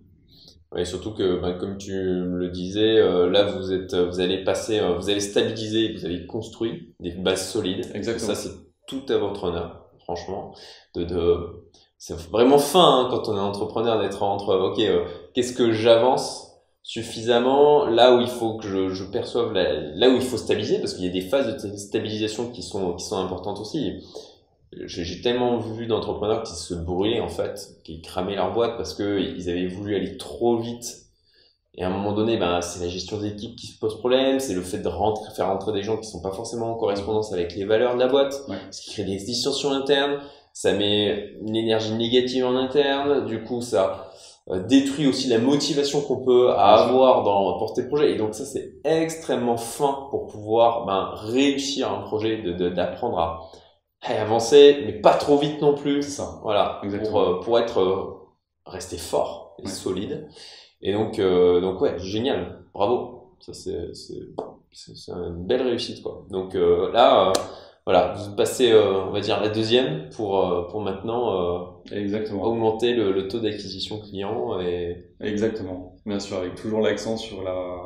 [0.78, 4.80] Et surtout que, bah, comme tu le disais, euh, là vous êtes, vous allez passer,
[4.80, 7.92] euh, vous allez stabiliser, vous allez construire des bases solides.
[7.94, 8.34] Exactement.
[8.34, 8.56] Ça c'est
[8.88, 10.56] tout à votre honneur, franchement.
[10.96, 11.38] De, de,
[11.98, 16.48] c'est vraiment fin hein, quand on est entrepreneur d'être entre, ok, euh, qu'est-ce que j'avance
[16.84, 20.96] suffisamment là où il faut que je, je perçoive là où il faut stabiliser parce
[20.96, 24.04] qu'il y a des phases de stabilisation qui sont qui sont importantes aussi
[24.74, 29.20] j'ai tellement vu d'entrepreneurs qui se brûlaient en fait, qui cramaient leur boîte parce que
[29.20, 30.98] ils avaient voulu aller trop vite.
[31.76, 34.54] Et à un moment donné, ben, c'est la gestion d'équipe qui se pose problème, c'est
[34.54, 37.56] le fait de rentrer, faire rentrer des gens qui sont pas forcément en correspondance avec
[37.56, 40.20] les valeurs de la boîte, ce qui crée des distorsions internes,
[40.54, 44.12] ça met une énergie négative en interne, du coup ça
[44.50, 48.12] euh, détruit aussi la motivation qu'on peut avoir dans porter projet.
[48.12, 52.42] Et donc ça c'est extrêmement fin pour pouvoir ben, réussir un projet,
[52.76, 53.40] d'apprendre de, à
[54.10, 56.02] et avancer, mais pas trop vite non plus.
[56.04, 56.40] Ça.
[56.44, 56.82] Voilà.
[57.04, 58.30] Pour, euh, pour être euh,
[58.66, 60.28] resté fort et solide.
[60.82, 62.64] Et donc, euh, donc ouais, génial.
[62.74, 63.36] Bravo.
[63.40, 66.26] Ça c'est c'est une belle réussite quoi.
[66.30, 67.34] Donc là,
[67.86, 72.44] voilà, vous passez, on va dire la deuxième pour pour maintenant Exactement.
[72.44, 75.08] augmenter le, le taux d'acquisition client et.
[75.20, 75.96] Exactement.
[76.06, 77.78] Bien sûr, avec toujours l'accent sur la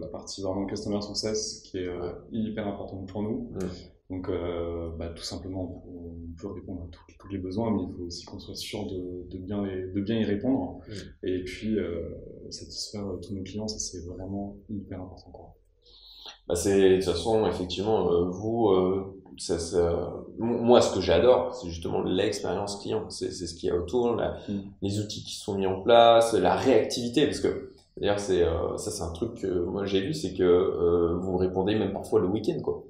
[0.00, 1.90] la partie vraiment customer success qui est
[2.32, 3.50] hyper importante pour nous.
[3.52, 3.93] Mm.
[4.14, 8.04] Donc, euh, bah, tout simplement, on peut répondre à tous les besoins, mais il faut
[8.04, 10.78] aussi qu'on soit sûr de, de, bien, de bien y répondre.
[11.24, 12.10] Et puis, euh,
[12.50, 15.30] satisfaire tous nos clients, ça c'est vraiment hyper important.
[15.32, 15.56] Quoi.
[16.46, 21.54] Bah c'est de toute façon, effectivement, euh, vous, euh, ça, ça, moi, ce que j'adore,
[21.54, 23.10] c'est justement l'expérience client.
[23.10, 24.60] C'est ce qu'il y a autour, la, mm.
[24.82, 28.90] les outils qui sont mis en place, la réactivité, parce que D'ailleurs, c'est euh, ça,
[28.90, 32.60] c'est un truc que moi j'ai vu, c'est que vous répondez même parfois le week-end,
[32.60, 32.82] quoi.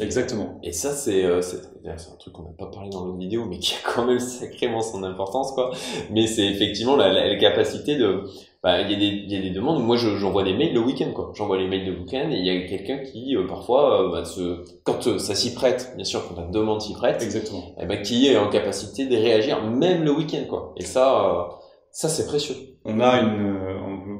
[0.00, 0.58] Exactement.
[0.64, 3.58] Et ça, c'est euh, c'est un truc qu'on n'a pas parlé dans l'autre vidéo, mais
[3.58, 5.70] qui a quand même sacrément son importance, quoi.
[6.10, 8.22] Mais c'est effectivement la, la, capacité de...
[8.62, 9.84] Bah, il y, a des, il y a des demandes.
[9.84, 11.32] Moi, j'envoie des mails le week-end, quoi.
[11.34, 14.24] J'envoie les mails le week-end et il y a quelqu'un qui, euh, parfois, euh, bah,
[14.24, 17.74] se, quand ça s'y prête, bien sûr, quand la demande s'y prête, Exactement.
[17.78, 20.72] Et eh bah, qui est en capacité de réagir même le week-end, quoi.
[20.78, 21.50] Et ça,
[21.92, 22.56] ça c'est précieux.
[22.86, 23.73] On a une,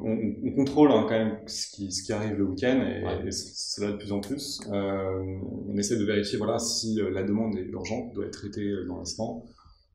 [0.05, 3.97] on, contrôle hein, quand même ce qui, ce qui arrive le week-end et, cela de
[3.97, 4.61] plus en plus.
[4.71, 5.39] Euh,
[5.69, 8.87] on essaie de vérifier voilà, si euh, la demande est urgente, doit être traitée euh,
[8.87, 9.45] dans l'instant,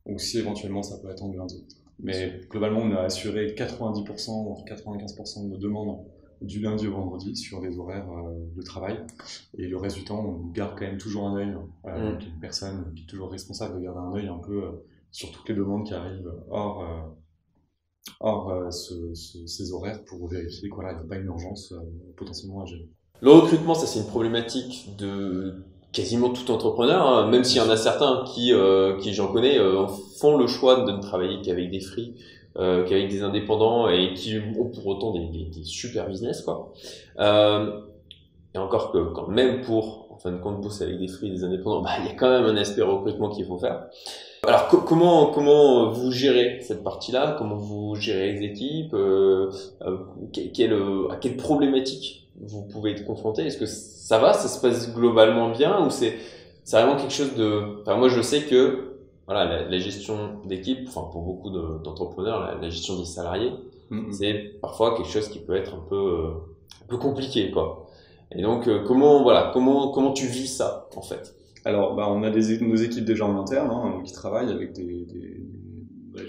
[0.06, 1.66] ou si éventuellement ça peut attendre lundi.
[2.02, 6.00] Mais globalement, on a assuré 90%, voire 95% de nos demandes
[6.42, 8.08] du lundi au vendredi sur les horaires
[8.56, 8.98] de travail.
[9.58, 11.58] Et le reste du temps, on garde quand même toujours un œil.
[11.86, 12.20] Euh, mm.
[12.22, 14.62] Une personne qui est toujours responsable de garder un œil un peu
[15.12, 16.86] sur toutes les demandes qui arrivent hors
[18.20, 21.80] hors euh, ce, ce, ces horaires pour vérifier qu'il n'y a pas une urgence euh,
[22.18, 22.88] potentiellement à gérer.
[23.22, 25.56] Le recrutement, ça c'est une problématique de
[25.92, 29.58] quasiment tout entrepreneur, hein, même s'il y en a certains qui, euh, qui j'en connais,
[30.20, 32.16] font le choix de ne travailler qu'avec des free,
[32.58, 36.74] euh, qu'avec des indépendants et qui ont pour autant des, des, des super business quoi.
[37.20, 37.82] Euh,
[38.54, 41.32] et encore que quand même pour en fin de compte bosser avec des free et
[41.32, 43.88] des indépendants, bah, il y a quand même un aspect recrutement qu'il faut faire.
[44.48, 47.36] Alors comment comment vous gérez cette partie-là?
[47.38, 48.94] Comment vous gérez les équipes?
[48.94, 49.98] Euh, euh,
[50.32, 50.74] quelle,
[51.12, 53.44] À quelle problématique vous pouvez être confronté?
[53.44, 54.34] Est-ce que ça va?
[54.34, 55.86] Ça se passe globalement bien?
[55.86, 56.16] Ou c'est
[56.64, 58.90] c'est vraiment quelque chose de Enfin moi je sais que
[59.26, 63.52] voilà la, gestion d'équipe, enfin pour beaucoup d'entrepreneurs, la, gestion des salariés,
[63.92, 64.12] mm-hmm.
[64.12, 66.30] c'est parfois quelque chose qui peut être un peu euh,
[66.84, 67.88] un peu compliqué quoi.
[68.32, 71.36] Et donc euh, comment voilà comment comment tu vis ça en fait?
[71.66, 75.06] Alors, bah, on a des, nos équipes déjà en interne hein, qui travaillent avec des,
[75.06, 75.40] des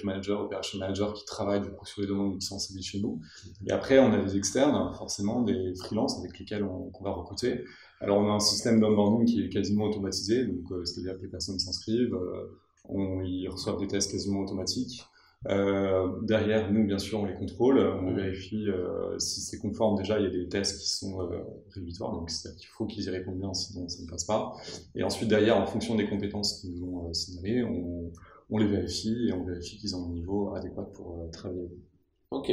[0.04, 3.20] managers, operation managers qui travaillent du coup sur les demandes qui sont chez nous.
[3.66, 7.64] Et après, on a des externes, forcément des freelances avec lesquels on, va recruter.
[8.00, 11.28] Alors, on a un système d'onboarding qui est quasiment automatisé, donc euh, c'est-à-dire que les
[11.28, 15.04] personnes s'inscrivent, euh, on, ils reçoivent des tests quasiment automatiques.
[15.48, 19.96] Euh, derrière, nous, bien sûr, on les contrôle, on vérifie euh, si c'est conforme.
[19.96, 21.40] Déjà, il y a des tests qui sont euh,
[21.74, 24.52] rédhibitoires, donc il faut qu'ils y répondent bien, sinon ça ne passe pas.
[24.94, 28.10] Et ensuite, derrière, en fonction des compétences qu'ils nous ont euh, signalées, on,
[28.50, 31.70] on, les vérifie et on vérifie qu'ils ont un niveau adéquat pour euh, travailler.
[32.30, 32.52] Ok,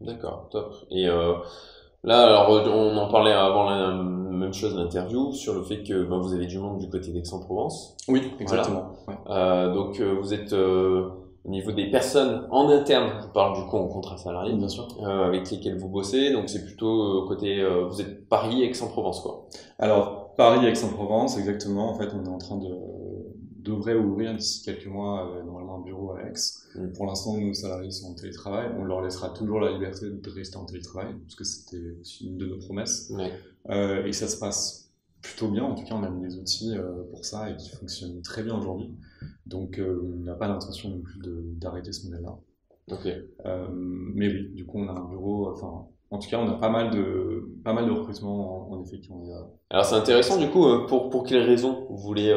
[0.00, 0.74] d'accord, top.
[0.90, 1.44] Et là,
[2.02, 6.34] alors, on en parlait avant la même chose l'interview sur le fait que ben, vous
[6.34, 7.96] avez du monde du côté d'Aix-en-Provence.
[8.08, 8.96] Oui, exactement.
[9.08, 9.72] Ouais.
[9.72, 10.52] donc, vous êtes
[11.44, 14.88] au niveau des personnes en interne, je parle du coup en contrat salarié, bien sûr,
[15.02, 16.32] euh, avec lesquelles vous bossez.
[16.32, 19.46] Donc c'est plutôt euh, côté, euh, vous êtes Paris, Aix-en-Provence, quoi.
[19.78, 21.90] Alors Paris, Aix-en-Provence, exactement.
[21.90, 22.74] En fait, on est en train de
[23.58, 26.34] devrait ouvrir d'ici quelques mois normalement un bureau à Aix.
[26.74, 26.92] Mm.
[26.92, 28.70] Pour l'instant, nos salariés sont en télétravail.
[28.78, 32.46] On leur laissera toujours la liberté de rester en télétravail, parce que c'était une de
[32.46, 33.12] nos promesses.
[33.70, 35.64] et ça se passe plutôt bien.
[35.64, 36.74] En tout cas, on a mis des outils
[37.10, 38.94] pour ça et qui fonctionnent très bien aujourd'hui.
[39.46, 41.20] Donc, euh, on n'a pas l'intention non plus
[41.58, 42.36] d'arrêter ce modèle-là.
[42.92, 43.06] Ok.
[43.46, 46.54] Euh, mais oui, du coup, on a un bureau, enfin, en tout cas, on a
[46.54, 49.22] pas mal de, pas mal de recrutements en, effet qui ont
[49.70, 52.34] Alors, c'est intéressant, du coup, euh, pour, pour quelles raisons vous voulez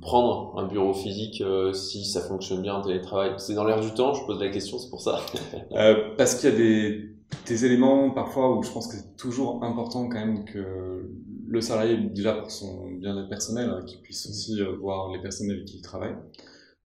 [0.00, 3.34] prendre un bureau physique si ça fonctionne bien en télétravail?
[3.38, 5.20] C'est dans l'air du temps, je pose la question, c'est pour ça.
[6.16, 7.17] parce qu'il y a des
[7.48, 11.10] des éléments parfois où je pense que c'est toujours important quand même que
[11.46, 15.50] le salarié, déjà pour son bien-être personnel, hein, qu'il puisse aussi euh, voir les personnes
[15.50, 16.14] avec qui il travaille.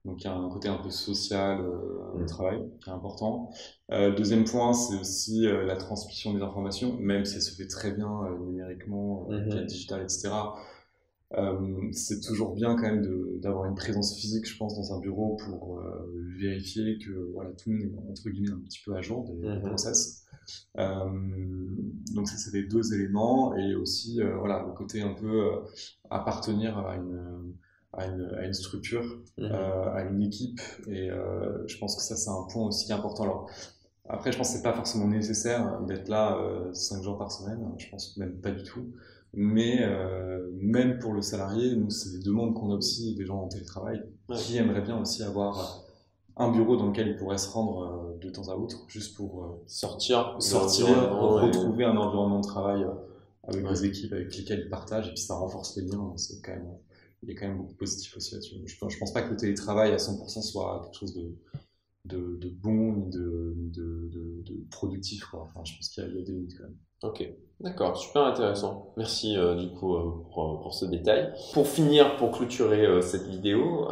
[0.04, 2.26] Donc il y a un côté un peu social euh, au Mm.
[2.26, 3.50] travail qui est important.
[3.92, 7.66] Euh, deuxième point, c'est aussi euh, la transmission des informations, même si elle se fait
[7.66, 8.10] très bien
[8.46, 10.30] numériquement, via le digital, etc.
[11.92, 13.02] C'est toujours bien quand même
[13.40, 15.82] d'avoir une présence physique, je pense, dans un bureau pour
[16.38, 19.34] vérifier que voilà, tout le monde est entre guillemets un petit peu à jour des,
[19.48, 19.62] Mhm.
[19.62, 20.23] process.
[20.78, 21.04] Euh,
[22.14, 25.56] donc ça, c'est les deux éléments et aussi euh, voilà le côté un peu euh,
[26.10, 27.54] appartenir à une
[27.96, 29.04] à une, à une structure,
[29.38, 29.44] Mhm.
[29.52, 33.22] euh, à une équipe et euh, je pense que ça c'est un point aussi important.
[33.22, 33.50] Alors
[34.08, 37.60] après, je pense que c'est pas forcément nécessaire d'être là euh, cinq jours par semaine.
[37.78, 38.86] Je pense même pas du tout.
[39.36, 39.80] Mais
[40.60, 44.02] même pour le salarié, nous, c'est des demandes qu'on a aussi des gens en télétravail
[44.28, 44.36] Ouais.
[44.36, 45.83] qui aimeraient bien aussi avoir
[46.36, 49.44] un bureau dans lequel ils pourraient se rendre euh, de temps à autre, juste pour
[49.44, 52.90] euh, Sortir, sortir, et- retrouver un environnement de travail euh,
[53.44, 53.70] avec Ouais.
[53.72, 56.12] des équipes avec lesquelles ils partagent, et puis ça renforce les liens.
[56.16, 56.66] C'est quand même,
[57.22, 58.56] il a quand même beaucoup positif aussi là-dessus.
[58.64, 61.34] Je, pense- je pense pas que le télétravail à 100% soit quelque chose de,
[62.06, 65.24] de, de bon ni de, de, productif.
[65.26, 65.42] Quoi.
[65.42, 66.76] Enfin, je pense qu'il y, a- il y a des limites quand même.
[67.02, 67.28] Ok,
[67.60, 68.92] d'accord, super intéressant.
[68.96, 71.32] Merci euh, du coup euh, pour, pour ce détail.
[71.52, 73.90] Pour finir, pour clôturer euh, cette vidéo,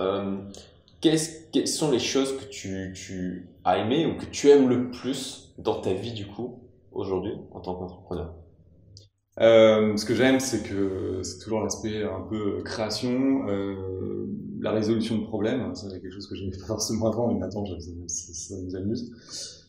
[1.02, 4.90] qu'est-ce- quelles sont les choses que tu, tu as aimées ou que tu aimes le
[4.90, 6.60] plus dans ta vie du coup
[6.92, 8.34] aujourd'hui en tant qu'entrepreneur?
[9.40, 14.26] Euh, ce que j'aime, c'est que c'est toujours l'aspect un peu création, euh,
[14.60, 15.74] la résolution de problèmes.
[15.74, 17.72] C'est quelque chose que j'aimais pas forcément avant, mais maintenant ça,
[18.08, 19.10] ça, ça nous amuse.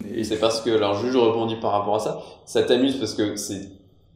[0.06, 3.13] Et c'est parce que, alors juste je rebondis par rapport à ça, ça t'amuse parce
[3.13, 3.69] que c'est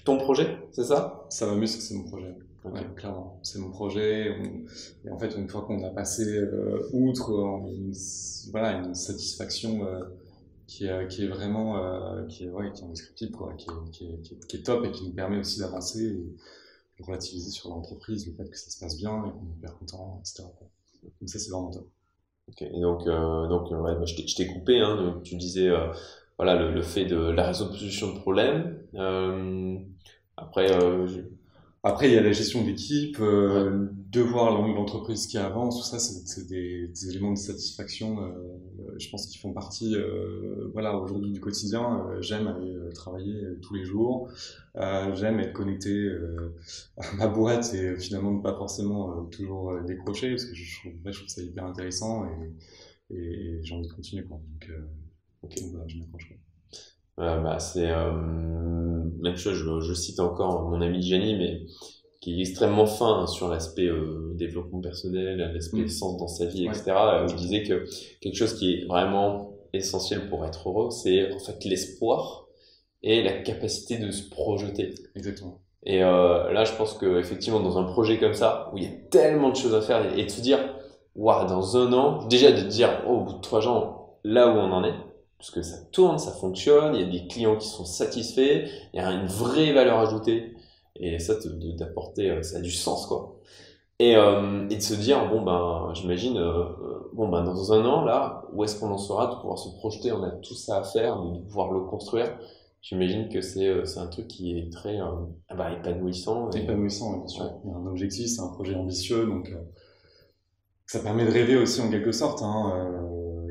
[0.03, 1.25] ton projet, c'est ça?
[1.29, 2.35] Ça m'amuse que c'est mon projet.
[2.63, 3.39] Ouais, clairement.
[3.43, 4.29] C'est mon projet.
[4.39, 7.91] On- Et en fait, une fois qu'on a passé euh, outre, on
[8.51, 10.03] voilà, une satisfaction euh,
[10.67, 13.91] qui, est, qui est vraiment euh, qui est, ouais, qui est indescriptible, quoi, qui, est,
[13.91, 16.13] qui, est, qui, est, qui est top et qui nous permet aussi d'avancer et
[16.99, 19.77] de relativiser sur l'entreprise, le fait que ça se passe bien et qu'on est hyper
[19.79, 20.53] content, etc.
[20.57, 20.67] quoi.
[21.21, 21.87] Donc ça, c'est vraiment top.
[22.49, 25.69] Ok, et donc, donc ouais, je t'ai- coupé, hein, donc tu disais
[26.37, 28.79] voilà, le, le fait de la résolution de problèmes.
[30.37, 30.67] Après,
[31.87, 35.85] Après, il y a la gestion d'équipe, euh, de voir l'en- l'entreprise qui avance, tout
[35.85, 40.97] ça, c'est des, des éléments de satisfaction, euh, je pense, qui font partie, euh, voilà,
[40.97, 42.05] aujourd'hui du quotidien.
[42.09, 44.29] Euh, j'aime aller euh, travailler euh, tous les jours,
[44.75, 46.55] euh, j'aime être connecté euh,
[46.97, 51.13] à ma boîte et finalement ne pas forcément toujours décrocher, parce que je trouve, ouais,
[51.13, 52.25] je trouve ça hyper intéressant
[53.11, 54.37] et, et, j'ai envie de continuer, quoi.
[54.37, 54.81] Donc, euh,
[55.43, 56.33] donc voilà, je m'accroche.
[57.17, 58.11] Bah, c'est euh,
[59.21, 61.61] même chose, je, je cite encore mon ami Gianni, mais
[62.21, 65.87] qui est extrêmement fin sur l'aspect euh, développement personnel, l'aspect Mm.
[65.87, 66.75] sens dans sa vie, Ouais.
[66.75, 66.91] etc.
[66.97, 67.85] Euh, Je disais que
[68.21, 72.45] quelque chose qui est vraiment essentiel pour être heureux, c'est en fait l'espoir
[73.03, 74.93] et la capacité de se projeter.
[75.15, 75.59] Exactement.
[75.83, 78.87] Et euh, là, je pense que effectivement, dans un projet comme ça, où il y
[78.87, 80.59] a tellement de choses à faire, et, de se dire,
[81.15, 84.57] waouh, dans un an, déjà de dire, oh, au bout de trois ans, là où
[84.57, 84.95] on en est,
[85.37, 88.97] parce que ça tourne, ça fonctionne, il y a des clients qui sont satisfaits, il
[88.97, 90.53] y a une vraie valeur ajoutée,
[90.95, 91.35] et ça,
[91.77, 93.35] d'apporter, euh, ça a du sens, quoi.
[93.99, 96.65] Et, euh, et de se dire, bon, ben, j'imagine, euh,
[97.13, 100.11] bon, ben, dans un an, là, où est-ce qu'on en sera, de pouvoir se projeter,
[100.11, 102.37] on a tout ça à faire, de pouvoir le construire.
[102.81, 105.05] J'imagine que c'est c'est un truc qui est très euh,
[105.49, 106.51] ah bah, épanouissant.
[106.51, 107.45] et- épanouissant, oui, bien sûr.
[107.45, 107.51] Ouais.
[107.65, 109.51] Il y a un objectif, c'est un projet ambitieux, donc
[110.85, 112.73] ça permet de rêver aussi en quelque sorte, hein,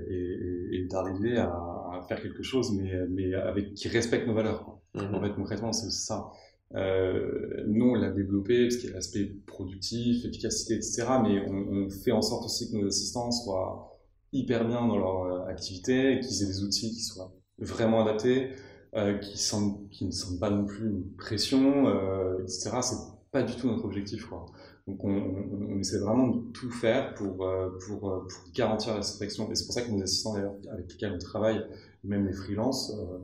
[0.09, 1.46] et, et- et d'arriver à,
[1.92, 4.64] à faire quelque chose, mais, mais avec qui respecte nos valeurs.
[4.64, 4.83] quoi.
[4.94, 5.14] Mhm.
[5.14, 6.31] En fait, concrètement, c'est ça.
[6.75, 11.07] Euh, nous, on l'a développé parce qu'il y a l'aspect productif, efficacité, etc.
[11.22, 13.96] Mais on, on fait en sorte aussi que nos assistants soient
[14.33, 18.51] hyper bien dans leur euh, activité, qu'ils aient des outils qui soient vraiment adaptés,
[18.94, 22.70] euh, qui, sentent, qui ne sentent pas non plus une pression, euh, etc.
[22.83, 22.96] C'est
[23.31, 24.27] pas du tout notre objectif.
[24.27, 24.46] Quoi.
[24.87, 28.94] Donc on, on, on essaie vraiment de tout faire pour, euh, pour, euh, pour garantir
[28.94, 29.51] la satisfaction.
[29.51, 31.64] Et c'est pour ça que nos assistants d'ailleurs avec lesquels on travaille,
[32.05, 33.18] même les freelances, euh,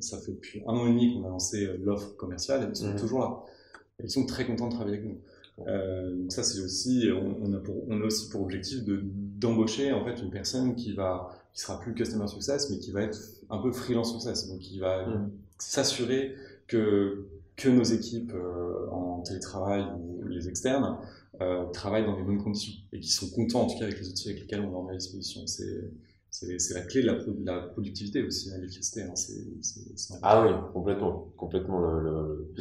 [0.00, 2.76] ça fait depuis un an et demi qu'on a lancé euh, l'offre commerciale et ils
[2.76, 2.96] sont Mhm.
[2.98, 3.44] toujours là.
[4.00, 5.18] Et ils sont très contents de travailler avec nous.
[5.68, 9.00] Euh, donc ça c'est aussi, on, on, a pour, on a aussi pour objectif de
[9.02, 13.02] d'embaucher en fait une personne qui va, qui sera plus customer success, mais qui va
[13.02, 15.30] être un peu freelance success, donc qui va Mhm.
[15.58, 16.34] s'assurer
[16.66, 20.98] que que nos équipes euh, en télétravail ou les externes
[21.40, 24.08] euh, travaillent dans les bonnes conditions et qui sont contents en tout cas avec les
[24.08, 25.40] outils avec lesquels on leur met à disposition.
[25.46, 29.02] C'est la clé de la, pro- de la productivité aussi, hein, l'efficacité.
[29.02, 29.14] Hein,
[30.22, 31.28] Ah oui, complètement.
[31.36, 32.52] Complètement le, le,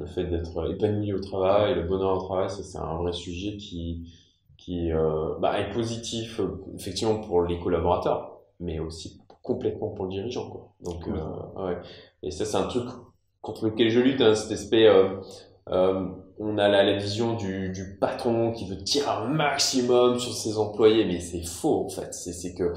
[0.00, 4.12] le fait d'être épanoui au travail, le bonheur au travail, c'est un vrai sujet qui,
[4.56, 6.40] qui euh, bah, est positif
[6.74, 10.50] effectivement pour les collaborateurs, mais aussi complètement pour le dirigeant.
[10.50, 10.72] Quoi.
[10.80, 11.06] Donc,
[11.56, 11.78] ouais.
[12.22, 12.88] Et ça, c'est un truc
[13.42, 14.86] contre lequel je lutte, hein, cet aspect.
[14.86, 15.08] Euh,
[15.68, 16.06] euh,
[16.38, 20.58] on a la, la vision du, du, patron qui veut tirer un maximum sur ses
[20.58, 22.12] employés, mais c'est faux en fait.
[22.14, 22.72] C'est que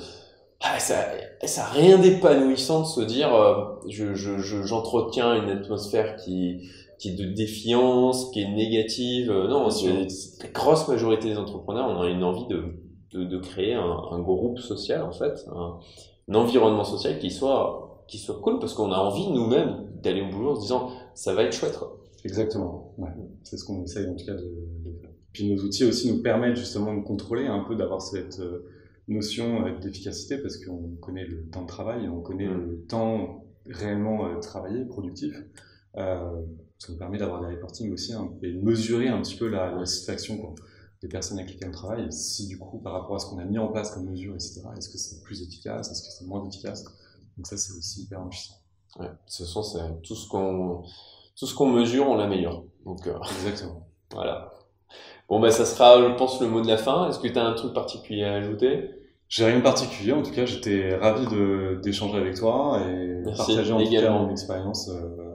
[0.62, 0.96] ah, ça,
[1.44, 7.10] ça a rien d'épanouissant de se dire euh, je, je, j'entretiens une atmosphère qui, qui
[7.10, 9.32] est de défiance, qui est négative.
[9.32, 10.08] Non, c'est
[10.44, 12.76] la grosse majorité des entrepreneurs, on a une envie de,
[13.14, 15.80] de, de créer un, un, groupe social en fait, un,
[16.30, 20.30] un environnement social qui soit, qui soit cool parce qu'on a envie nous-mêmes d'aller au
[20.30, 21.78] boulot en se disant ça va être chouette.
[22.24, 23.10] Exactement, ouais.
[23.44, 25.12] c'est ce qu'on essaye en tout cas de, faire.
[25.32, 28.66] Puis nos outils aussi nous permettent justement de contrôler un peu, d'avoir cette euh,
[29.08, 32.70] notion euh, d'efficacité parce qu'on connaît le temps de travail, on connaît mmh.
[32.70, 35.36] le temps réellement euh, travaillé, productif.
[35.98, 36.42] Euh,
[36.78, 39.72] ça nous permet d'avoir des reporting aussi hein, et de mesurer un petit peu la,
[39.72, 40.56] la satisfaction quoi,
[41.02, 42.06] des personnes avec lesquelles on travaille.
[42.06, 44.34] Et si du coup, par rapport à ce qu'on a mis en place comme mesure,
[44.34, 46.84] etc., est-ce que c'est plus efficace, est-ce que c'est moins efficace?
[47.38, 48.56] Donc ça, c'est aussi hyper enrichissant.
[49.00, 49.64] Ouais, ce sont
[50.04, 50.84] tout ce qu'on
[51.38, 52.64] tout ce qu'on mesure, on l'améliore.
[52.86, 53.88] Donc euh, exactement.
[54.12, 54.54] voilà.
[55.28, 57.10] Bon bah ça sera, je pense, le mot de la fin.
[57.10, 58.92] Est-ce que tu as un truc particulier à ajouter?
[59.28, 60.14] J'ai rien de particulier.
[60.14, 61.26] En tout cas, j'étais ravi
[61.82, 64.20] d'échanger avec toi et Merci, partager en également.
[64.20, 64.90] tout cas mon expérience.
[64.90, 65.26] Euh,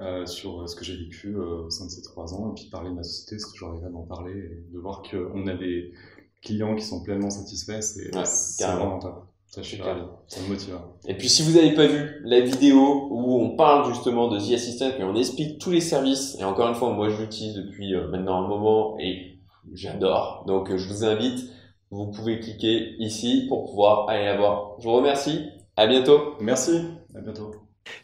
[0.00, 2.68] euh, sur ce que j'ai vécu euh, au sein de ces trois ans et puis
[2.70, 5.92] parler de ma société, ce que à en parler et de voir qu'on a des
[6.40, 9.24] clients qui sont pleinement satisfaits, c'est ouais, vraiment top.
[9.48, 9.78] Ça, je suis.
[10.26, 10.78] Ça me motive.
[11.06, 14.52] Et puis, si vous n'avez pas vu la vidéo où on parle justement de The
[14.52, 17.94] Assistant et on explique tous les services, et encore une fois, moi, je l'utilise depuis
[17.94, 19.38] euh, maintenant un moment et
[19.72, 20.44] j'adore.
[20.46, 21.50] Donc, je vous invite,
[21.90, 24.74] vous pouvez cliquer ici pour pouvoir aller la voir.
[24.80, 25.48] Je vous remercie.
[25.76, 26.34] À bientôt.
[26.40, 26.82] Merci.
[27.14, 27.50] À bientôt.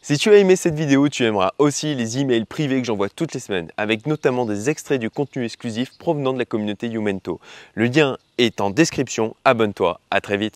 [0.01, 3.33] Si tu as aimé cette vidéo, tu aimeras aussi les emails privés que j'envoie toutes
[3.33, 7.39] les semaines, avec notamment des extraits du contenu exclusif provenant de la communauté Youmento.
[7.73, 10.53] Le lien est en description, abonne-toi, à très vite